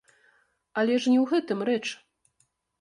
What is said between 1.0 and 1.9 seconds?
ж не ў гэтым рэч.